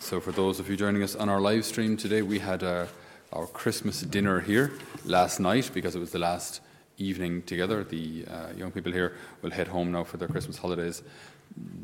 So, 0.00 0.20
for 0.20 0.30
those 0.30 0.60
of 0.60 0.70
you 0.70 0.76
joining 0.76 1.02
us 1.02 1.16
on 1.16 1.28
our 1.28 1.40
live 1.40 1.64
stream 1.64 1.96
today, 1.96 2.22
we 2.22 2.38
had 2.38 2.62
our, 2.62 2.86
our 3.32 3.48
Christmas 3.48 4.00
dinner 4.00 4.38
here 4.40 4.72
last 5.04 5.40
night 5.40 5.70
because 5.74 5.96
it 5.96 5.98
was 5.98 6.12
the 6.12 6.20
last 6.20 6.60
evening 6.98 7.42
together. 7.42 7.82
The 7.82 8.24
uh, 8.30 8.52
young 8.56 8.70
people 8.70 8.92
here 8.92 9.16
will 9.42 9.50
head 9.50 9.66
home 9.66 9.90
now 9.90 10.04
for 10.04 10.16
their 10.16 10.28
Christmas 10.28 10.56
holidays 10.56 11.02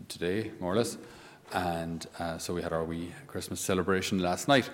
today, 0.09 0.53
more 0.61 0.73
or 0.73 0.77
less. 0.77 0.97
And 1.53 2.07
uh, 2.21 2.39
so 2.39 2.55
we 2.55 2.63
had 2.63 2.73
our 2.73 2.85
wee 2.85 3.13
Christmas 3.27 3.61
celebration 3.61 4.21
last 4.21 4.47
night. 4.47 4.71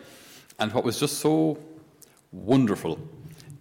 And 0.58 0.70
what 0.72 0.84
was 0.84 1.00
just 1.00 1.18
so 1.18 1.58
wonderful, 2.32 3.00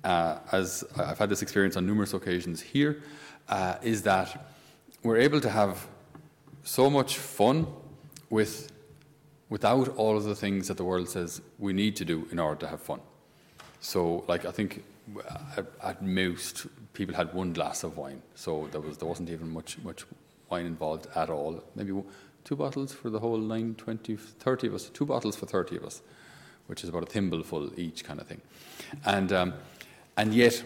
uh, 0.03 0.39
as 0.51 0.83
I've 0.97 1.17
had 1.17 1.29
this 1.29 1.41
experience 1.41 1.77
on 1.77 1.87
numerous 1.87 2.13
occasions 2.13 2.59
here, 2.59 3.01
uh, 3.47 3.75
is 3.81 4.03
that 4.03 4.51
we're 5.03 5.17
able 5.17 5.39
to 5.39 5.49
have 5.49 5.87
so 6.63 6.89
much 6.89 7.17
fun 7.17 7.65
with 8.29 8.73
without 9.49 9.89
all 9.97 10.15
of 10.15 10.23
the 10.23 10.35
things 10.35 10.67
that 10.67 10.77
the 10.77 10.83
world 10.83 11.09
says 11.09 11.41
we 11.57 11.73
need 11.73 11.95
to 11.95 12.05
do 12.05 12.27
in 12.31 12.39
order 12.39 12.59
to 12.61 12.67
have 12.67 12.81
fun. 12.81 12.99
So, 13.81 14.23
like 14.27 14.45
I 14.45 14.51
think 14.51 14.83
at, 15.57 15.65
at 15.83 16.03
most 16.03 16.67
people 16.93 17.15
had 17.15 17.33
one 17.33 17.53
glass 17.53 17.83
of 17.83 17.97
wine, 17.97 18.21
so 18.35 18.67
there 18.71 18.81
was 18.81 18.97
there 18.97 19.07
wasn't 19.07 19.29
even 19.29 19.49
much 19.49 19.77
much 19.79 20.05
wine 20.49 20.65
involved 20.65 21.07
at 21.15 21.29
all. 21.29 21.63
Maybe 21.75 21.93
two 22.43 22.55
bottles 22.55 22.93
for 22.93 23.09
the 23.09 23.19
whole 23.19 23.37
9, 23.37 23.75
20, 23.75 24.15
30 24.15 24.67
of 24.67 24.73
us. 24.73 24.89
Two 24.89 25.05
bottles 25.05 25.35
for 25.35 25.45
30 25.45 25.77
of 25.77 25.83
us, 25.85 26.01
which 26.67 26.83
is 26.83 26.89
about 26.89 27.03
a 27.03 27.05
thimbleful 27.05 27.71
each, 27.77 28.03
kind 28.03 28.19
of 28.19 28.27
thing. 28.27 28.41
And 29.05 29.31
um, 29.31 29.53
and 30.17 30.33
yet, 30.33 30.63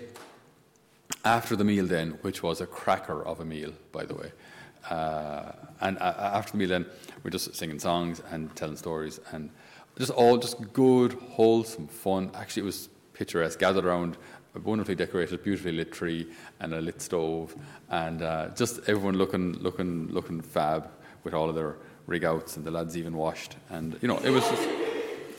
after 1.24 1.56
the 1.56 1.64
meal, 1.64 1.86
then, 1.86 2.18
which 2.22 2.42
was 2.42 2.60
a 2.60 2.66
cracker 2.66 3.24
of 3.24 3.40
a 3.40 3.46
meal, 3.46 3.72
by 3.92 4.06
the 4.06 4.16
way. 4.16 4.32
Uh, 4.90 5.52
and 5.82 5.98
uh, 6.00 6.14
after 6.18 6.52
the 6.52 6.58
meal, 6.58 6.70
then 6.70 6.86
we're 7.24 7.32
just 7.32 7.56
singing 7.56 7.80
songs 7.80 8.22
and 8.32 8.54
telling 8.56 8.76
stories, 8.76 9.20
and 9.32 9.50
just 9.98 10.12
all 10.12 10.38
just 10.38 10.74
good, 10.74 11.14
wholesome 11.14 11.88
fun. 11.88 12.32
Actually, 12.34 12.64
it 12.64 12.66
was 12.66 12.90
picturesque. 13.14 13.60
Gathered 13.60 13.86
around 13.86 14.18
a 14.56 14.60
wonderfully 14.60 14.96
decorated, 14.96 15.44
beautifully 15.44 15.72
lit 15.72 15.92
tree 15.92 16.28
and 16.60 16.74
a 16.74 16.82
lit 16.82 17.02
stove, 17.02 17.56
and 17.90 18.22
uh, 18.22 18.50
just 18.56 18.80
everyone 18.88 19.18
looking, 19.18 19.54
looking, 19.60 20.08
looking 20.10 20.42
fab 20.42 20.90
with 21.24 21.34
all 21.34 21.50
of 21.50 21.56
their 21.56 21.78
rig 22.06 22.24
outs, 22.24 22.58
and 22.58 22.66
the 22.66 22.72
lads 22.72 22.98
even 22.98 23.16
washed, 23.16 23.56
and 23.70 23.98
you 24.02 24.08
know, 24.08 24.18
it 24.20 24.30
was 24.30 24.48
just, 24.50 24.70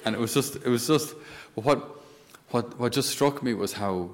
and 0.04 0.14
it 0.14 0.18
was 0.18 0.34
just, 0.34 0.56
it 0.56 0.66
was 0.66 0.86
just, 0.86 1.14
what, 1.54 2.02
what, 2.50 2.78
what 2.78 2.92
just 2.92 3.10
struck 3.10 3.42
me 3.42 3.54
was 3.54 3.74
how, 3.74 4.10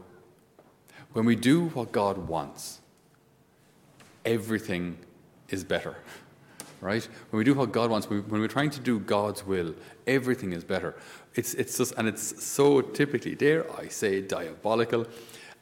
when 1.13 1.25
we 1.25 1.37
do 1.37 1.69
what 1.69 1.93
God 1.93 2.19
wants, 2.29 2.81
everything 4.25 4.99
is 5.51 5.65
better. 5.65 5.97
Right? 6.81 7.07
When 7.31 7.39
we 7.39 7.45
do 7.45 7.53
what 7.53 7.73
God 7.73 7.91
wants, 7.91 8.09
when 8.09 8.25
we're 8.29 8.49
trying 8.49 8.71
to 8.71 8.81
do 8.81 9.01
God's 9.01 9.45
will, 9.45 9.75
everything 10.07 10.53
is 10.53 10.65
better. 10.65 10.97
It's, 11.35 11.53
it's 11.55 11.77
just, 11.77 11.93
and 11.99 12.09
it's 12.09 12.43
so 12.43 12.81
typically, 12.81 13.35
dare 13.35 13.71
I 13.79 13.89
say, 13.89 14.23
diabolical 14.23 15.07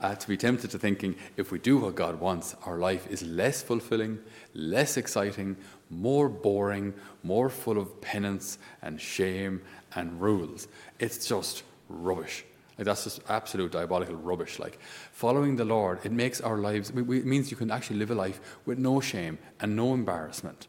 uh, 0.01 0.15
to 0.15 0.29
be 0.29 0.37
tempted 0.37 0.71
to 0.71 0.79
thinking 0.79 1.17
if 1.37 1.51
we 1.51 1.59
do 1.59 1.77
what 1.79 1.97
God 1.97 2.21
wants, 2.21 2.55
our 2.65 2.79
life 2.79 3.07
is 3.11 3.23
less 3.23 3.63
fulfilling, 3.63 4.19
less 4.55 4.97
exciting, 4.97 5.57
more 5.91 6.29
boring, 6.29 6.95
more 7.23 7.49
full 7.49 7.79
of 7.79 8.01
penance 8.01 8.59
and 8.83 9.01
shame 9.01 9.63
and 9.95 10.21
rules. 10.21 10.69
It's 10.99 11.27
just 11.27 11.65
rubbish. 11.89 12.45
Like 12.79 12.85
that's 12.85 13.05
just 13.05 13.21
absolute 13.29 13.73
diabolical 13.73 14.15
rubbish. 14.15 14.59
Like 14.61 14.79
following 15.11 15.57
the 15.57 15.65
Lord, 15.65 15.99
it 16.05 16.13
makes 16.13 16.41
our 16.41 16.57
lives. 16.57 16.91
It 16.91 17.27
means 17.27 17.51
you 17.51 17.57
can 17.57 17.71
actually 17.73 17.99
live 17.99 18.13
a 18.13 18.15
life 18.15 18.41
with 18.67 18.79
no 18.79 19.01
shame 19.01 19.39
and 19.61 19.75
no 19.75 19.95
embarrassment, 19.95 20.69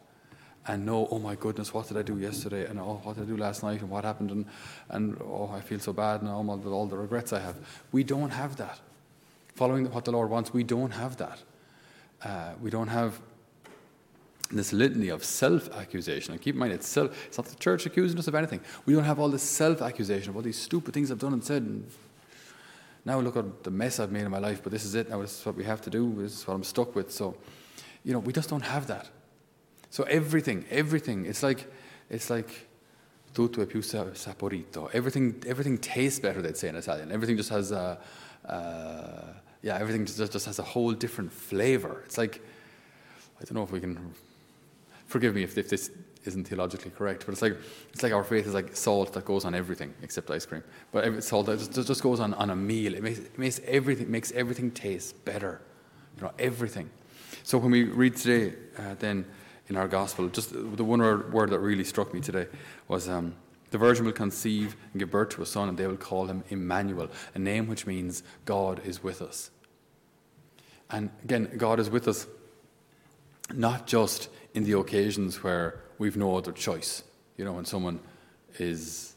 and 0.66 0.86
no, 0.86 1.08
oh 1.12 1.20
my 1.20 1.36
goodness, 1.36 1.74
what 1.74 1.88
did 1.88 1.98
I 1.98 2.02
do 2.02 2.18
yesterday? 2.18 2.66
And 2.66 2.80
oh, 2.80 3.00
what 3.04 3.16
did 3.16 3.24
I 3.24 3.28
do 3.28 3.38
last 3.38 3.62
night? 3.62 3.82
And 3.82 3.90
what 3.92 4.06
happened? 4.06 4.32
And 4.32 4.46
and 4.90 5.22
oh, 5.22 5.52
I 5.54 5.62
feel 5.62 5.80
so 5.80 5.94
bad 5.94 6.24
now 6.24 6.42
with 6.42 6.74
all 6.74 6.88
the 6.88 6.98
regrets 6.98 7.32
I 7.32 7.40
have. 7.40 7.56
We 7.92 8.04
don't 8.04 8.32
have 8.32 8.56
that. 8.58 8.80
Following 9.56 9.92
what 9.92 10.06
the 10.06 10.12
Lord 10.12 10.30
wants, 10.30 10.52
we 10.52 10.64
don't 10.64 10.92
have 10.92 11.18
that. 11.18 11.40
Uh, 12.24 12.54
we 12.62 12.70
don't 12.70 12.88
have 12.88 13.20
this 14.52 14.74
litany 14.74 15.10
of 15.10 15.24
self 15.24 15.72
accusation. 15.76 16.34
And 16.34 16.42
keep 16.42 16.56
in 16.56 16.60
mind, 16.60 16.74
it's, 16.74 16.88
self, 16.88 17.12
it's 17.28 17.38
not 17.38 17.48
the 17.48 17.56
church 17.56 17.86
accusing 17.86 18.18
us 18.18 18.28
of 18.28 18.36
anything. 18.36 18.62
We 18.86 18.94
don't 18.94 19.04
have 19.04 19.20
all 19.20 19.30
this 19.30 19.44
self 19.44 19.82
accusation 19.82 20.30
of 20.30 20.36
all 20.36 20.42
these 20.42 20.60
stupid 20.60 20.94
things 20.94 21.12
I've 21.12 21.20
done 21.20 21.34
and 21.34 21.44
said. 21.44 21.64
And 21.64 21.90
now 23.06 23.20
look 23.20 23.38
at 23.38 23.64
the 23.64 23.72
mess 23.72 24.00
I've 24.00 24.12
made 24.12 24.24
in 24.24 24.32
my 24.32 24.40
life, 24.40 24.62
but 24.64 24.72
this 24.72 24.86
is 24.86 24.96
it. 24.96 25.10
Now 25.10 25.22
this 25.22 25.40
is 25.40 25.46
what 25.46 25.56
we 25.56 25.64
have 25.64 25.82
to 25.82 25.90
do. 25.90 26.14
This 26.18 26.40
is 26.40 26.48
what 26.48 26.56
I'm 26.56 26.64
stuck 26.64 26.96
with. 26.96 27.12
So, 27.12 27.36
you 28.04 28.14
know, 28.14 28.20
we 28.20 28.34
just 28.34 28.50
don't 28.50 28.64
have 28.64 28.88
that. 28.88 29.10
So 29.92 30.04
everything, 30.04 30.66
everything, 30.70 31.26
it's 31.26 31.44
like, 31.44 31.72
it's 32.10 32.30
like, 32.30 32.68
tutto 33.34 33.62
è 33.62 33.66
più 33.66 33.82
saporito. 33.82 34.90
Everything, 34.94 35.42
everything 35.48 35.78
tastes 35.78 36.20
better, 36.20 36.42
they'd 36.42 36.58
say 36.58 36.70
in 36.70 36.76
Italian. 36.76 37.12
Everything 37.12 37.38
just 37.38 37.50
has 37.50 37.72
a, 37.72 38.00
uh, 38.46 39.34
yeah, 39.62 39.78
everything 39.78 40.06
just, 40.06 40.32
just 40.32 40.46
has 40.46 40.60
a 40.60 40.64
whole 40.64 40.94
different 40.94 41.32
flavor. 41.32 42.02
It's 42.06 42.18
like, 42.18 42.42
I 43.40 43.46
don't 43.46 43.54
know 43.54 43.64
if 43.64 43.72
we 43.72 43.80
can 43.80 44.14
forgive 45.10 45.36
me 45.36 45.44
if, 45.44 45.58
if 45.58 45.70
this 45.70 45.92
isn't 46.26 46.48
theologically 46.48 46.92
correct, 46.92 47.26
but 47.26 47.32
it's 47.34 47.42
like 47.42 47.58
it's 47.92 48.04
like 48.04 48.14
our 48.14 48.24
faith 48.24 48.46
is 48.46 48.54
like 48.54 48.76
salt 48.76 49.14
that 49.14 49.26
goes 49.26 49.46
on 49.46 49.56
everything 49.56 49.94
except 50.02 50.30
ice 50.30 50.46
cream. 50.46 50.64
But 50.92 51.04
every, 51.04 51.22
salt 51.22 51.48
that 51.48 51.60
just, 51.60 51.88
just 51.88 52.04
goes 52.04 52.20
on, 52.20 52.34
on 52.36 52.50
a 52.50 52.56
meal. 52.56 52.94
It 52.94 53.04
makes, 53.04 53.20
it 53.20 53.38
makes 53.38 53.60
everything 53.66 54.12
makes 54.12 54.32
everything 54.32 54.72
taste 54.72 55.26
better. 55.26 55.62
You 56.18 56.24
know 56.24 56.32
everything. 56.38 56.90
So 57.44 57.58
when 57.58 57.72
we 57.72 57.84
read 57.84 58.16
today, 58.16 58.56
uh, 58.78 58.96
then 59.00 59.26
in 59.68 59.78
our 59.78 59.88
gospel, 59.88 60.28
just 60.30 60.52
the 60.52 60.84
one 60.84 61.00
word 61.00 61.50
that 61.50 61.60
really 61.60 61.84
struck 61.84 62.14
me 62.14 62.22
today 62.22 62.48
was. 62.88 63.10
Um, 63.10 63.36
the 63.72 63.78
virgin 63.78 64.04
will 64.04 64.14
conceive 64.14 64.76
and 64.94 65.00
give 65.00 65.12
birth 65.12 65.30
to 65.36 65.44
a 65.44 65.46
son, 65.46 65.70
and 65.70 65.78
they 65.78 65.86
will 65.86 65.96
call 65.96 66.26
him 66.26 66.44
Emmanuel, 66.50 67.08
a 67.36 67.38
name 67.38 67.68
which 67.68 67.86
means 67.86 68.24
God 68.44 68.82
is 68.84 69.04
with 69.04 69.22
us. 69.22 69.52
And 70.90 71.12
again, 71.24 71.52
God 71.56 71.80
is 71.80 71.88
with 71.88 72.08
us 72.08 72.26
not 73.54 73.88
just 73.88 74.30
in 74.54 74.64
the 74.64 74.78
occasions 74.78 75.44
where 75.44 75.82
we've 75.98 76.18
no 76.18 76.36
other 76.38 76.52
choice. 76.52 77.04
You 77.38 77.46
know, 77.46 77.54
when 77.54 77.66
someone 77.66 78.00
is 78.58 79.16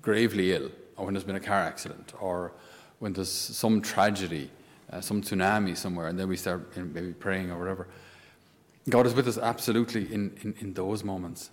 gravely 0.00 0.52
ill, 0.52 0.70
or 0.96 1.04
when 1.04 1.14
there's 1.14 1.24
been 1.24 1.36
a 1.36 1.40
car 1.40 1.60
accident, 1.60 2.12
or 2.20 2.52
when 2.98 3.12
there's 3.12 3.30
some 3.30 3.80
tragedy, 3.80 4.50
uh, 4.92 5.00
some 5.00 5.22
tsunami 5.22 5.76
somewhere, 5.76 6.08
and 6.08 6.18
then 6.18 6.28
we 6.28 6.36
start 6.36 6.76
maybe 6.76 7.12
praying 7.12 7.50
or 7.50 7.58
whatever. 7.58 7.88
God 8.88 9.06
is 9.06 9.14
with 9.14 9.28
us 9.28 9.38
absolutely 9.38 10.12
in, 10.12 10.36
in, 10.42 10.54
in 10.60 10.72
those 10.74 11.04
moments. 11.04 11.50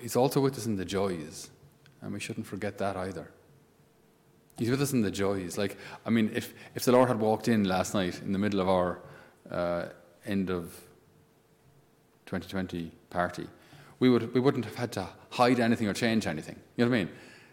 He's 0.00 0.16
also 0.16 0.40
with 0.40 0.56
us 0.56 0.66
in 0.66 0.76
the 0.76 0.84
joys, 0.84 1.50
and 2.00 2.12
we 2.12 2.20
shouldn't 2.20 2.46
forget 2.46 2.78
that 2.78 2.96
either. 2.96 3.30
He's 4.58 4.70
with 4.70 4.82
us 4.82 4.92
in 4.92 5.00
the 5.00 5.10
joys. 5.10 5.56
Like, 5.56 5.78
I 6.04 6.10
mean, 6.10 6.30
if, 6.34 6.52
if 6.74 6.84
the 6.84 6.92
Lord 6.92 7.08
had 7.08 7.18
walked 7.18 7.48
in 7.48 7.64
last 7.64 7.94
night 7.94 8.20
in 8.20 8.32
the 8.32 8.38
middle 8.38 8.60
of 8.60 8.68
our 8.68 9.00
uh, 9.50 9.86
end 10.26 10.50
of 10.50 10.72
2020 12.26 12.90
party, 13.10 13.46
we, 13.98 14.08
would, 14.08 14.32
we 14.32 14.40
wouldn't 14.40 14.64
have 14.64 14.76
had 14.76 14.92
to 14.92 15.08
hide 15.30 15.60
anything 15.60 15.88
or 15.88 15.92
change 15.92 16.26
anything. 16.26 16.56
You 16.76 16.84
know 16.84 16.90
what 16.90 16.96
I 16.96 17.04
mean? 17.04 17.12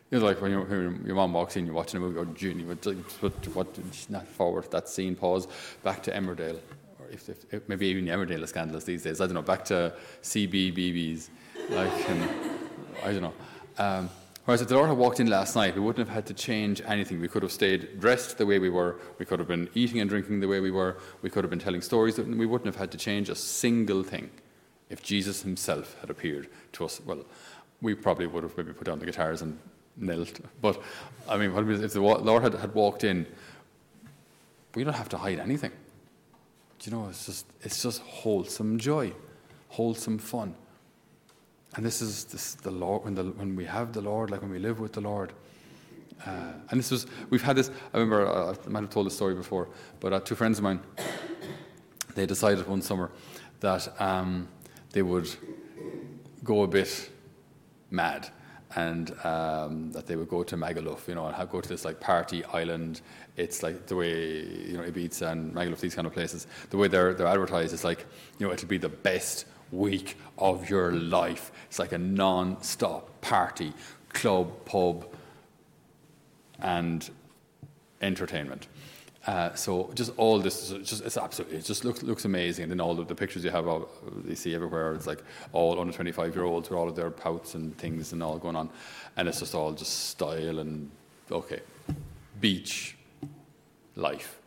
You 0.10 0.20
know, 0.20 0.26
like 0.26 0.42
when 0.42 0.52
your, 0.52 0.66
your 1.06 1.16
mom 1.16 1.34
walks 1.34 1.58
in, 1.58 1.66
you're 1.66 1.76
watching 1.76 1.98
a 1.98 2.00
movie, 2.00 2.18
or 2.18 2.26
you 2.48 2.66
would 2.68 2.82
put 2.82 3.56
what, 3.56 3.68
not 4.10 4.26
forward 4.26 4.72
that 4.72 4.88
scene, 4.88 5.16
pause, 5.16 5.48
back 5.84 6.02
to 6.04 6.12
Emmerdale, 6.12 6.60
or 7.00 7.10
if, 7.12 7.28
if, 7.28 7.54
if 7.54 7.68
maybe 7.68 7.88
even 7.88 8.06
Emmerdale 8.06 8.42
is 8.44 8.52
scandalous 8.52 8.86
these 8.86 9.04
days. 9.04 9.20
I 9.20 9.26
don't 9.26 9.34
know, 9.34 9.42
back 9.42 9.66
to 9.66 9.94
CBeebies, 10.24 11.28
like, 11.70 12.10
and, 12.10 12.30
I 13.04 13.12
don't 13.12 13.22
know. 13.22 13.34
Um, 13.78 14.10
Whereas 14.48 14.62
if 14.62 14.70
the 14.70 14.76
Lord 14.76 14.88
had 14.88 14.98
walked 14.98 15.20
in 15.20 15.28
last 15.28 15.58
night, 15.58 15.76
we 15.76 15.82
wouldn't 15.82 16.08
have 16.08 16.16
had 16.16 16.26
to 16.28 16.34
change 16.34 16.82
anything. 16.88 17.20
We 17.20 17.28
could 17.28 17.44
have 17.44 17.52
stayed 17.52 18.00
dressed 18.00 18.38
the 18.38 18.46
way 18.46 18.60
we 18.60 18.70
were. 18.70 18.96
We 19.20 19.26
could 19.26 19.40
have 19.40 19.48
been 19.50 19.68
eating 19.74 20.00
and 20.00 20.10
drinking 20.10 20.40
the 20.40 20.48
way 20.48 20.62
we 20.62 20.72
were. 20.72 20.96
We 21.22 21.30
could 21.30 21.44
have 21.44 21.50
been 21.50 21.60
telling 21.60 21.82
stories. 21.82 22.18
We 22.18 22.46
wouldn't 22.46 22.66
have 22.66 22.78
had 22.78 22.90
to 22.92 22.98
change 22.98 23.28
a 23.28 23.36
single 23.36 24.04
thing 24.04 24.30
if 24.90 25.04
Jesus 25.04 25.42
himself 25.42 25.98
had 26.00 26.10
appeared 26.10 26.48
to 26.72 26.86
us. 26.86 27.02
Well, 27.06 27.26
we 27.82 27.94
probably 27.94 28.26
would 28.26 28.44
have 28.44 28.56
maybe 28.56 28.72
put 28.72 28.86
down 28.86 29.00
the 29.00 29.06
guitars 29.06 29.42
and 29.42 29.60
knelt. 29.98 30.40
But, 30.62 30.82
I 31.28 31.36
mean, 31.36 31.52
if 31.84 31.92
the 31.92 32.00
Lord 32.00 32.42
had, 32.42 32.54
had 32.54 32.74
walked 32.74 33.04
in, 33.04 33.28
we 34.76 34.86
don't 34.86 34.94
have 34.94 35.10
to 35.10 35.18
hide 35.18 35.40
anything. 35.40 35.74
Do 36.80 36.90
you 36.90 36.96
know, 36.96 37.10
it's 37.10 37.26
just, 37.26 37.48
it's 37.64 37.84
just 37.84 38.02
wholesome 38.02 38.80
joy, 38.80 39.12
wholesome 39.68 40.18
fun. 40.18 40.56
And 41.78 41.86
this 41.86 42.02
is 42.02 42.26
this, 42.26 42.56
the 42.56 42.72
Lord, 42.72 43.06
when, 43.06 43.14
the, 43.14 43.24
when 43.24 43.56
we 43.56 43.64
have 43.66 43.94
the 43.94 44.02
Lord, 44.02 44.32
like 44.32 44.42
when 44.42 44.50
we 44.50 44.58
live 44.58 44.80
with 44.80 44.94
the 44.94 45.02
Lord. 45.02 45.32
Uh, 46.26 46.54
and 46.72 46.80
this 46.80 46.90
was, 46.90 47.06
we've 47.30 47.44
had 47.44 47.56
this, 47.56 47.70
I 47.94 48.00
remember, 48.00 48.28
uh, 48.28 48.56
I 48.66 48.70
might 48.70 48.82
have 48.82 48.90
told 48.90 49.06
this 49.06 49.16
story 49.16 49.36
before, 49.36 49.70
but 50.00 50.12
uh, 50.12 50.20
two 50.20 50.34
friends 50.34 50.58
of 50.58 50.64
mine, 50.64 50.80
they 52.16 52.26
decided 52.26 52.68
one 52.68 52.82
summer 52.82 53.12
that 53.60 54.02
um, 54.02 54.48
they 54.92 55.04
would 55.04 55.30
go 56.44 56.64
a 56.64 56.68
bit 56.68 57.12
mad 57.92 58.28
and 58.76 59.12
um, 59.24 59.92
that 59.92 60.08
they 60.08 60.16
would 60.16 60.30
go 60.30 60.42
to 60.42 60.58
Magaluf, 60.58 61.08
you 61.08 61.14
know, 61.14 61.28
and 61.28 61.50
go 61.50 61.62
to 61.62 61.70
this 61.70 61.86
like 61.86 62.00
party 62.00 62.44
island. 62.46 63.02
It's 63.36 63.62
like 63.62 63.86
the 63.86 63.96
way 63.96 64.42
you 64.42 64.78
know 64.78 64.84
Ibiza 64.84 65.32
and 65.32 65.54
Magaluf, 65.54 65.80
these 65.80 65.96
kind 65.96 66.08
of 66.08 66.14
places. 66.14 66.48
The 66.72 66.78
way 66.78 66.88
they're 66.88 67.14
they're 67.14 67.28
advertised 67.28 67.74
is 67.74 67.84
like, 67.84 68.06
you 68.40 68.48
know, 68.48 68.54
it'll 68.54 68.68
be 68.68 68.78
the 68.78 68.90
best 68.90 69.46
week 69.72 70.18
of 70.38 70.70
your 70.70 70.92
life. 70.92 71.52
It's 71.68 71.80
like 71.80 71.92
a 71.92 71.98
non 71.98 72.62
stop 72.62 73.22
party, 73.22 73.74
club, 74.14 74.52
pub, 74.66 75.08
and 76.60 77.10
entertainment. 78.02 78.68
Uh, 79.26 79.54
so 79.56 79.92
just 79.94 80.12
all 80.16 80.40
this, 80.40 80.70
just 80.70 81.04
it's 81.06 81.18
absolutely, 81.18 81.58
it 81.58 81.66
just 81.66 81.84
looks 81.84 82.02
looks 82.02 82.24
amazing. 82.24 82.64
And 82.64 82.72
then 82.72 82.80
all 82.80 82.98
of 82.98 83.10
the 83.10 83.16
pictures 83.16 83.44
you 83.44 83.52
have, 83.52 83.66
you 84.26 84.36
see 84.36 84.56
everywhere, 84.56 84.94
it's 84.94 85.06
like 85.06 85.22
all 85.52 85.80
under 85.82 85.92
25 85.92 86.34
year 86.34 86.46
olds 86.46 86.70
with 86.70 86.80
all 86.80 86.88
of 86.88 86.96
their 86.96 87.12
pouts 87.12 87.54
and 87.54 87.78
things 87.78 88.14
and 88.14 88.24
all 88.24 88.38
going 88.38 88.56
on, 88.56 88.70
and 89.18 89.28
it's 89.28 89.40
just 89.40 89.54
all 89.54 89.74
just 89.74 90.08
style 90.10 90.60
and 90.60 90.90
okay, 91.30 91.60
beach 92.40 92.96
life. 93.98 94.40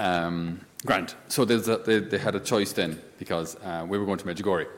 Um, 0.00 0.62
Grant. 0.86 1.16
So 1.28 1.42
a, 1.42 1.46
they, 1.46 1.98
they, 1.98 2.18
had 2.18 2.36
a 2.36 2.40
choice 2.40 2.72
then 2.72 3.02
because 3.18 3.56
uh, 3.56 3.84
we 3.88 3.98
were 3.98 4.06
going 4.06 4.18
to 4.18 4.24
Medjugorje, 4.24 4.68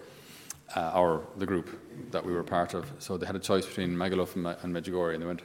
uh, 0.75 0.93
or 0.95 1.27
the 1.37 1.47
group 1.47 2.11
that 2.11 2.25
we 2.25 2.33
were 2.33 2.43
part 2.43 2.75
of. 2.75 2.91
So 2.99 3.19
they 3.19 3.27
had 3.27 3.37
a 3.37 3.41
choice 3.41 3.67
between 3.67 3.95
Magaluf 3.95 4.35
and, 4.37 4.47
and 4.47 4.75
Medjugorje, 4.75 5.15
and 5.15 5.23
they 5.23 5.27
went 5.27 5.43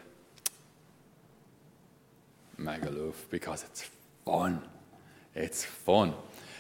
Magaluf 2.60 3.16
because 3.30 3.64
it's 3.64 3.90
fun. 4.26 4.62
It's 5.34 5.66
fun. 5.66 6.14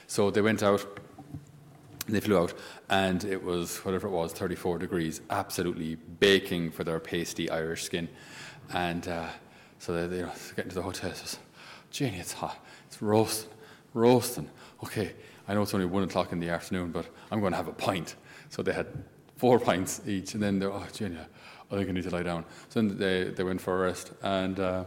So 0.08 0.30
they 0.30 0.42
went 0.42 0.62
out, 0.62 0.86
they 2.08 2.20
flew 2.20 2.38
out, 2.38 2.54
and 2.90 3.24
it 3.24 3.44
was 3.44 3.78
whatever 3.80 4.08
it 4.08 4.12
was, 4.12 4.34
34 4.34 4.80
degrees, 4.80 5.22
absolutely 5.30 5.96
baking 5.96 6.72
for 6.72 6.84
their 6.84 7.00
pasty 7.00 7.50
Irish 7.50 7.84
skin. 7.84 8.10
And 8.74 9.08
uh, 9.08 9.28
so 9.80 9.94
they, 9.94 10.08
they 10.08 10.18
you 10.18 10.24
know, 10.24 10.32
get 10.56 10.66
into 10.66 10.76
the 10.76 10.82
hotel. 10.82 11.14
Says, 11.14 11.40
Jenny, 11.92 12.18
it's 12.18 12.34
hot. 12.34 12.64
It's 12.88 13.02
roasting, 13.02 13.50
roasting. 13.96 14.48
Okay, 14.84 15.14
I 15.48 15.56
know 15.56 15.64
it's 15.64 15.74
only 15.74 15.88
one 15.88 16.04
o'clock 16.04 16.32
in 16.32 16.40
the 16.40 16.50
afternoon, 16.50 16.92
but 16.92 17.08
I'm 17.32 17.40
going 17.40 17.54
to 17.54 17.58
have 17.58 17.68
a 17.68 17.74
pint. 17.74 18.16
So 18.50 18.62
they 18.62 18.74
had 18.74 18.88
four 19.38 19.60
pints 19.68 20.02
each, 20.06 20.36
and 20.36 20.44
then 20.44 20.60
they're, 20.60 20.72
oh, 20.72 20.86
Jenny, 20.94 21.18
I 21.72 21.76
think 21.76 21.90
I 21.90 21.92
need 21.94 22.04
to 22.04 22.12
lie 22.12 22.24
down. 22.24 22.46
So 22.70 22.82
then 22.82 22.98
they, 23.00 23.24
they 23.24 23.44
went 23.44 23.62
for 23.62 23.76
a 23.76 23.88
rest, 23.88 24.12
and 24.22 24.60
uh, 24.60 24.84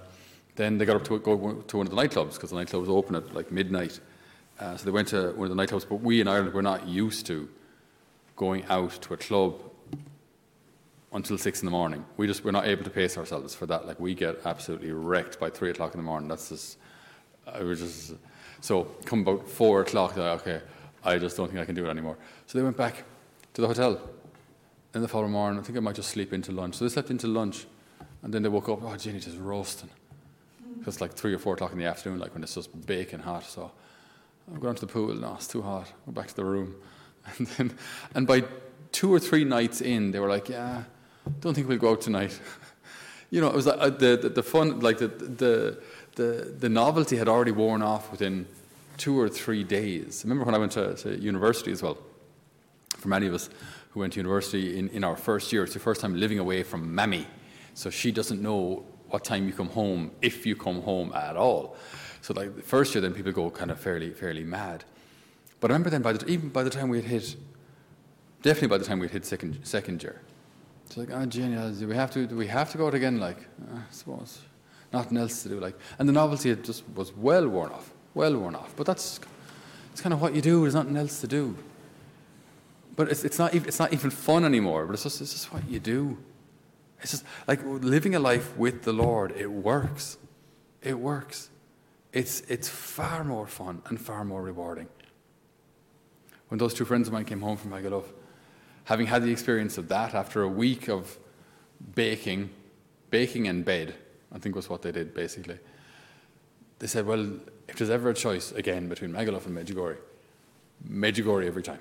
then 0.55 0.79
they 0.79 0.85
got 0.85 0.97
up 0.97 1.05
to 1.05 1.19
go 1.19 1.63
to 1.67 1.77
one 1.77 1.87
of 1.87 1.91
the 1.91 1.97
nightclubs 1.97 2.35
because 2.35 2.51
the 2.51 2.57
nightclub 2.57 2.83
was 2.83 2.91
open 2.91 3.17
at 3.17 3.35
like 3.35 3.51
midnight. 3.51 3.99
Uh, 4.61 4.77
so 4.77 4.85
they 4.85 4.91
went 4.91 5.09
to 5.09 5.33
one 5.33 5.51
of 5.51 5.57
the 5.57 5.63
nightclubs, 5.63 5.89
but 5.89 5.97
we 5.97 6.21
in 6.21 6.29
Ireland 6.29 6.53
were 6.53 6.63
not 6.63 6.87
used 6.87 7.27
to 7.27 7.49
going 8.37 8.65
out 8.67 8.91
to 9.03 9.15
a 9.15 9.17
club 9.17 9.61
until 11.13 11.39
six 11.39 11.61
in 11.63 11.67
the 11.67 11.71
morning. 11.71 12.05
We 12.17 12.27
just 12.27 12.45
we're 12.45 12.51
not 12.51 12.67
able 12.67 12.85
to 12.85 12.91
pace 12.91 13.17
ourselves 13.17 13.55
for 13.55 13.67
that. 13.67 13.87
Like 13.87 13.99
we 13.99 14.15
get 14.15 14.41
absolutely 14.45 14.93
wrecked 14.93 15.41
by 15.41 15.49
three 15.49 15.71
o'clock 15.71 15.95
in 15.95 15.99
the 15.99 16.05
morning. 16.05 16.29
That's 16.29 16.49
just 16.51 16.79
I 17.55 17.63
was 17.63 17.81
just 17.81 18.15
so 18.61 18.85
come 19.05 19.21
about 19.21 19.49
four 19.49 19.83
o'clock. 19.83 20.17
Like, 20.17 20.41
okay, 20.41 20.61
I 21.05 21.19
just 21.19 21.37
don't 21.37 21.49
think 21.49 21.61
I 21.61 21.65
can 21.65 21.75
do 21.75 21.87
it 21.87 21.91
anymore. 21.91 22.17
So 22.47 22.59
they 22.59 22.65
went 22.65 22.77
back 22.77 23.05
to 23.55 23.61
the 23.61 23.67
hotel. 23.67 24.01
In 24.95 25.03
the 25.03 25.09
following 25.09 25.33
morning, 25.33 25.61
I 25.61 25.63
think 25.63 25.77
I 25.77 25.81
might 25.81 25.97
just 25.97 26.11
sleep 26.11 26.33
into 26.33 26.51
lunch. 26.51 26.77
So 26.77 26.85
they 26.85 26.89
slept 26.89 27.11
into 27.11 27.27
lunch, 27.27 27.67
and 28.23 28.33
then 28.33 28.43
they 28.43 28.49
woke 28.49 28.69
up. 28.69 28.83
Oh, 28.83 28.97
Jenny, 28.97 29.21
just 29.21 29.39
roasting 29.39 29.91
it's 30.87 31.01
like 31.01 31.13
three 31.13 31.35
or 31.35 31.39
four 31.39 31.55
o'clock 31.55 31.73
in 31.73 31.79
the 31.79 31.85
afternoon, 31.85 32.19
like 32.19 32.35
when 32.35 32.43
it's 32.43 32.55
just 32.55 32.87
baking 32.87 33.21
hot. 33.21 33.45
So 33.45 33.71
I'm 34.51 34.59
going 34.61 34.75
to 34.75 34.81
the 34.81 34.93
pool. 34.93 35.15
No, 35.15 35.35
it's 35.35 35.49
too 35.49 35.63
hot. 35.63 35.93
Go 36.07 36.13
back 36.13 36.29
to 36.29 36.37
the 36.37 36.45
room, 36.45 36.75
and 37.39 37.47
then 37.47 37.79
and 38.15 38.27
by 38.27 38.45
two 38.93 39.13
or 39.13 39.19
three 39.19 39.45
nights 39.45 39.81
in, 39.81 40.11
they 40.11 40.19
were 40.19 40.29
like, 40.29 40.49
"Yeah, 40.49 40.85
don't 41.41 41.55
think 41.55 41.69
we'll 41.69 41.79
go 41.79 41.93
out 41.93 42.01
tonight." 42.01 42.39
you 43.31 43.41
know, 43.41 43.49
it 43.49 43.55
was 43.55 43.67
like 43.67 43.79
uh, 43.79 43.91
the, 43.91 44.19
the, 44.23 44.29
the 44.31 44.43
fun, 44.43 44.81
like 44.81 44.99
the 44.99 45.09
the 45.09 45.83
the 46.19 46.55
the 46.59 46.69
novelty 46.69 47.17
had 47.17 47.29
already 47.29 47.53
worn 47.53 47.81
off 47.81 48.11
within 48.11 48.47
two 48.99 49.19
or 49.19 49.29
three 49.29 49.65
days. 49.65 50.23
Remember 50.25 50.45
when 50.45 50.55
I 50.55 50.59
went 50.59 50.73
to, 50.73 50.95
to 50.95 51.19
university 51.19 51.73
as 51.73 51.83
well? 51.83 51.97
For 52.99 53.09
many 53.09 53.27
of 53.29 53.35
us 53.35 53.49
who 53.91 54.01
went 54.01 54.13
to 54.15 54.19
university 54.19 54.77
in, 54.79 54.89
in 54.89 55.05
our 55.05 55.17
first 55.17 55.53
year, 55.53 55.63
it's 55.63 55.75
the 55.75 55.81
first 55.81 56.01
time 56.01 56.19
living 56.19 56.39
away 56.39 56.65
from 56.65 56.95
mammy. 56.95 57.27
So 57.75 57.91
she 57.91 58.11
doesn't 58.11 58.43
know 58.43 58.85
what 59.09 59.25
time 59.25 59.47
you 59.47 59.53
come 59.53 59.69
home, 59.69 60.11
if 60.21 60.45
you 60.45 60.57
come 60.57 60.83
home 60.83 61.13
at 61.15 61.37
all. 61.37 61.77
So 62.21 62.35
like 62.35 62.57
the 62.57 62.63
first 62.63 62.95
year, 62.95 63.01
then 63.01 63.15
people 63.15 63.33
go 63.33 63.51
kind 63.51 63.71
of 63.71 63.79
fairly 63.81 64.11
fairly 64.11 64.45
mad. 64.45 64.85
But 65.61 65.71
I 65.71 65.75
remember 65.75 65.91
then, 65.91 66.03
by 66.03 66.13
the, 66.13 66.27
even 66.27 66.49
by 66.51 66.65
the 66.65 66.71
time 66.71 66.89
we 66.89 67.01
had 67.01 67.11
hit, 67.11 67.37
definitely 68.43 68.69
by 68.69 68.79
the 68.79 68.85
time 68.85 68.99
we 68.99 69.07
had 69.07 69.13
hit 69.13 69.25
second 69.25 69.61
second 69.65 70.03
year, 70.03 70.21
it's 70.87 70.97
like, 70.97 71.11
oh, 71.13 71.25
Jenny, 71.27 71.57
do 71.79 71.87
we 71.87 71.95
have 71.95 72.11
to 72.11 72.27
do 72.27 72.37
we 72.37 72.49
have 72.49 72.71
to 72.73 72.79
go 72.79 72.87
out 72.89 72.95
again? 72.95 73.19
Like, 73.21 73.39
uh, 73.73 73.77
I 73.77 73.93
suppose 73.93 74.41
nothing 74.93 75.19
else 75.19 75.43
to 75.43 75.49
do. 75.49 75.61
Like, 75.61 75.77
and 75.99 76.09
the 76.09 76.13
novelty 76.13 76.55
just 76.57 76.85
was 76.95 77.15
well 77.17 77.49
worn 77.49 77.71
off, 77.71 77.91
well 78.15 78.37
worn 78.37 78.55
off. 78.55 78.75
But 78.77 78.87
that's 78.87 79.21
it's 79.93 80.01
kind 80.01 80.13
of 80.13 80.21
what 80.21 80.35
you 80.35 80.43
do. 80.43 80.63
There's 80.63 80.75
nothing 80.75 80.97
else 80.97 81.21
to 81.21 81.27
do. 81.27 81.57
But 82.97 83.11
it's, 83.11 83.25
it's 83.25 83.39
not 83.39 83.55
even, 83.55 83.69
it's 83.69 83.79
not 83.79 83.93
even 83.93 84.11
fun 84.11 84.45
anymore. 84.45 84.87
But 84.87 84.95
it's 84.95 85.05
just 85.05 85.21
it's 85.21 85.33
just 85.33 85.53
what 85.53 85.69
you 85.69 85.81
do. 85.81 86.19
It's 87.01 87.13
just 87.13 87.25
like 87.47 87.61
living 87.65 88.15
a 88.15 88.19
life 88.19 88.57
with 88.57 88.83
the 88.83 88.93
Lord, 88.93 89.33
it 89.37 89.51
works. 89.51 90.19
It 90.83 90.99
works. 90.99 91.51
It's, 92.13 92.41
it's 92.43 92.69
far 92.69 93.25
more 93.25 93.47
fun 93.47 93.83
and 93.87 94.01
far 94.01 94.25
more 94.25 94.43
rewarding. 94.43 94.89
When 96.49 96.59
those 96.59 96.75
two 96.75 96.85
friends 96.85 97.07
of 97.07 97.13
mine 97.13 97.27
came 97.27 97.41
home 97.41 97.57
from 97.57 97.71
Magaluf, 97.71 98.05
having 98.85 99.07
had 99.07 99.23
the 99.23 99.31
experience 99.31 99.77
of 99.79 99.89
that 99.89 100.15
after 100.15 100.43
a 100.43 100.49
week 100.49 100.89
of 100.89 101.19
baking, 101.95 102.51
baking 103.11 103.47
in 103.47 103.63
bed, 103.63 103.95
I 104.33 104.39
think 104.39 104.55
was 104.55 104.69
what 104.69 104.83
they 104.83 104.93
did 104.93 105.15
basically, 105.15 105.59
they 106.79 106.87
said, 106.87 107.07
well, 107.07 107.33
if 107.67 107.77
there's 107.77 107.91
ever 107.91 108.11
a 108.11 108.15
choice 108.15 108.53
again 108.53 108.89
between 108.89 109.13
Magaluf 109.13 109.47
and 109.47 109.57
Medjugorje, 109.57 109.99
Medjugorje 110.89 111.47
every 111.47 111.63
time. 111.63 111.81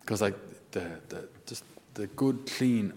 Because 0.00 0.20
like 0.20 0.36
the, 0.72 1.00
the, 1.08 1.28
just 1.46 1.64
the 1.94 2.06
good, 2.08 2.46
clean, 2.46 2.92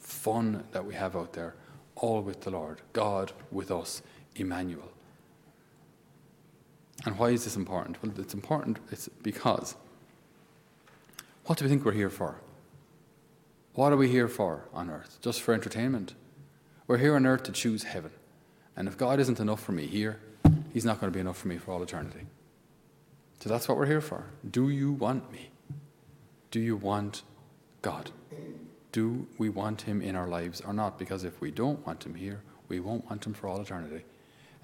fun 0.00 0.64
that 0.72 0.84
we 0.84 0.94
have 0.94 1.16
out 1.16 1.32
there, 1.32 1.54
all 1.96 2.20
with 2.22 2.42
the 2.42 2.50
Lord, 2.50 2.80
God 2.92 3.32
with 3.50 3.70
us, 3.70 4.02
Emmanuel. 4.36 4.90
And 7.06 7.18
why 7.18 7.30
is 7.30 7.44
this 7.44 7.56
important? 7.56 8.02
Well, 8.02 8.12
it's 8.18 8.34
important 8.34 8.78
it's 8.90 9.08
because 9.08 9.76
what 11.46 11.58
do 11.58 11.64
we 11.64 11.68
think 11.68 11.84
we're 11.84 11.92
here 11.92 12.10
for? 12.10 12.36
What 13.74 13.92
are 13.92 13.96
we 13.96 14.08
here 14.08 14.28
for 14.28 14.64
on 14.72 14.88
earth? 14.88 15.18
Just 15.20 15.42
for 15.42 15.52
entertainment? 15.52 16.14
We're 16.86 16.98
here 16.98 17.16
on 17.16 17.26
earth 17.26 17.44
to 17.44 17.52
choose 17.52 17.84
heaven. 17.84 18.10
And 18.76 18.88
if 18.88 18.96
God 18.96 19.20
isn't 19.20 19.40
enough 19.40 19.62
for 19.62 19.72
me 19.72 19.86
here, 19.86 20.20
He's 20.72 20.84
not 20.84 21.00
going 21.00 21.12
to 21.12 21.16
be 21.16 21.20
enough 21.20 21.38
for 21.38 21.48
me 21.48 21.58
for 21.58 21.72
all 21.72 21.82
eternity. 21.82 22.26
So 23.40 23.48
that's 23.48 23.68
what 23.68 23.78
we're 23.78 23.86
here 23.86 24.00
for. 24.00 24.26
Do 24.50 24.68
you 24.68 24.92
want 24.92 25.30
me? 25.30 25.50
Do 26.50 26.60
you 26.60 26.76
want 26.76 27.22
God? 27.82 28.10
do 28.94 29.26
we 29.38 29.48
want 29.48 29.82
him 29.82 30.00
in 30.00 30.14
our 30.14 30.28
lives 30.28 30.60
or 30.60 30.72
not? 30.72 31.00
Because 31.00 31.24
if 31.24 31.40
we 31.40 31.50
don't 31.50 31.84
want 31.84 32.06
him 32.06 32.14
here, 32.14 32.42
we 32.68 32.78
won't 32.78 33.04
want 33.06 33.26
him 33.26 33.34
for 33.34 33.48
all 33.48 33.60
eternity. 33.60 34.04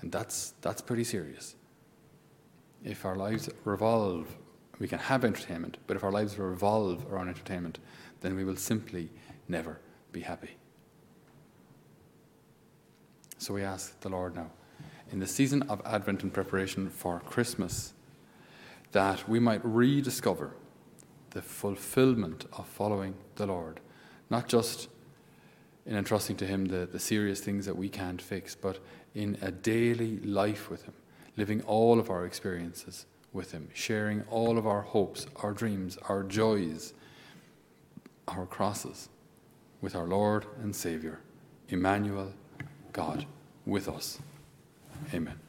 And 0.00 0.12
that's, 0.12 0.54
that's 0.60 0.80
pretty 0.80 1.02
serious. 1.02 1.56
If 2.84 3.04
our 3.04 3.16
lives 3.16 3.50
revolve, 3.64 4.28
we 4.78 4.86
can 4.86 5.00
have 5.00 5.24
entertainment, 5.24 5.78
but 5.88 5.96
if 5.96 6.04
our 6.04 6.12
lives 6.12 6.38
revolve 6.38 7.04
around 7.12 7.28
entertainment, 7.28 7.80
then 8.20 8.36
we 8.36 8.44
will 8.44 8.54
simply 8.54 9.10
never 9.48 9.80
be 10.12 10.20
happy. 10.20 10.50
So 13.40 13.54
we 13.54 13.62
ask 13.64 13.98
the 14.00 14.10
Lord 14.10 14.36
now, 14.36 14.50
in 15.10 15.18
the 15.18 15.26
season 15.26 15.62
of 15.62 15.80
Advent 15.86 16.22
and 16.22 16.30
preparation 16.30 16.90
for 16.90 17.20
Christmas, 17.20 17.94
that 18.92 19.26
we 19.26 19.40
might 19.40 19.64
rediscover 19.64 20.54
the 21.30 21.40
fulfillment 21.40 22.44
of 22.52 22.66
following 22.66 23.14
the 23.36 23.46
Lord 23.46 23.80
not 24.28 24.46
just 24.46 24.88
in 25.86 25.96
entrusting 25.96 26.36
to 26.36 26.46
Him 26.46 26.66
the, 26.66 26.84
the 26.84 26.98
serious 26.98 27.40
things 27.40 27.64
that 27.64 27.78
we 27.78 27.88
can't 27.88 28.20
fix, 28.20 28.54
but 28.54 28.78
in 29.14 29.38
a 29.40 29.50
daily 29.50 30.18
life 30.18 30.68
with 30.68 30.84
Him, 30.84 30.92
living 31.38 31.62
all 31.62 31.98
of 31.98 32.10
our 32.10 32.26
experiences 32.26 33.06
with 33.32 33.52
Him, 33.52 33.70
sharing 33.72 34.20
all 34.30 34.58
of 34.58 34.66
our 34.66 34.82
hopes, 34.82 35.26
our 35.36 35.52
dreams, 35.52 35.96
our 36.10 36.22
joys, 36.22 36.92
our 38.28 38.44
crosses 38.44 39.08
with 39.80 39.96
our 39.96 40.06
Lord 40.06 40.44
and 40.62 40.76
Saviour, 40.76 41.20
Emmanuel, 41.70 42.34
God 43.00 43.24
with 43.64 43.88
us. 43.88 44.18
Amen. 45.14 45.39